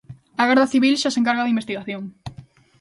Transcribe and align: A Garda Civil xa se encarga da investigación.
A 0.41 0.43
Garda 0.49 0.71
Civil 0.73 0.93
xa 1.01 1.13
se 1.13 1.19
encarga 1.21 1.45
da 1.45 1.53
investigación. 1.53 2.03